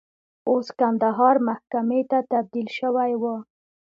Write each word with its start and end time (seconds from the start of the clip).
اوس 0.49 0.67
کندهار 0.79 1.35
محکمې 1.47 2.01
ته 2.09 2.17
تبدیل 2.31 2.67
شوی 2.79 3.11
و. 3.21 3.23